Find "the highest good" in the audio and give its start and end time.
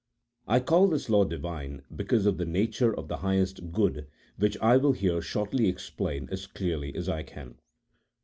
3.07-4.07